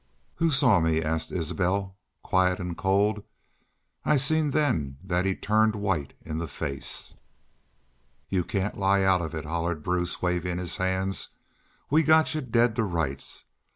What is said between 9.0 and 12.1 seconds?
out of it,' hollered Bruce, wavin' his hands. 'We